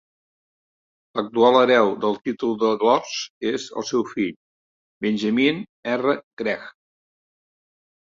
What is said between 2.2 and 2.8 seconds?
títol de